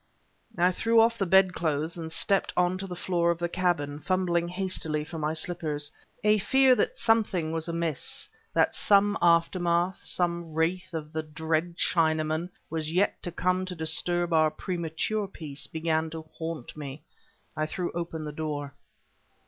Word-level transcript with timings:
I 0.57 0.71
threw 0.71 0.99
off 0.99 1.19
the 1.19 1.27
bedclothes 1.27 1.95
and 1.95 2.11
stepped 2.11 2.51
on 2.57 2.79
to 2.79 2.87
the 2.87 2.95
floor 2.95 3.29
of 3.29 3.37
the 3.37 3.47
cabin, 3.47 3.99
fumbling 3.99 4.47
hastily 4.47 5.03
for 5.03 5.19
my 5.19 5.33
slippers. 5.33 5.91
A 6.23 6.39
fear 6.39 6.73
that 6.73 6.97
something 6.97 7.51
was 7.51 7.67
amiss, 7.67 8.27
that 8.51 8.73
some 8.73 9.15
aftermath, 9.21 9.99
some 10.03 10.55
wraith 10.55 10.95
of 10.95 11.13
the 11.13 11.21
dread 11.21 11.77
Chinaman, 11.77 12.49
was 12.67 12.91
yet 12.91 13.21
to 13.21 13.31
come 13.31 13.63
to 13.65 13.75
disturb 13.75 14.33
our 14.33 14.49
premature 14.49 15.27
peace, 15.27 15.67
began 15.67 16.09
to 16.09 16.23
haunt 16.35 16.75
me. 16.75 17.03
I 17.55 17.67
threw 17.67 17.91
open 17.91 18.23
the 18.25 18.31
door. 18.31 18.73